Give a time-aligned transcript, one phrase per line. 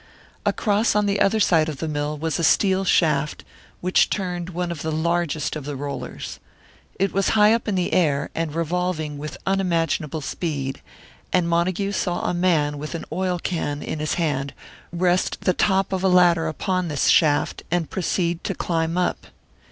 [0.47, 3.43] Across on the other side of the mill was a steel shaft,
[3.81, 6.39] which turned one of the largest of the rollers.
[6.97, 10.81] It was high up in the air, and revolving with unimaginable speed,
[11.31, 14.55] and Montague saw a man with an oil can in his hand
[14.91, 19.27] rest the top of a ladder upon this shaft, and proceed to climb up.